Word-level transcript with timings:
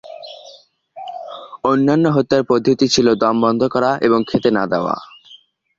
অন্যান্য 1.63 2.05
হত্যার 2.09 2.43
পদ্ধতি 2.43 2.85
ছিল 2.87 3.07
দম 3.15 3.35
বন্ধ 3.41 3.61
করা 3.67 3.91
এবং 4.01 4.19
খেতে 4.23 4.49
না-দেওয়া। 4.51 4.95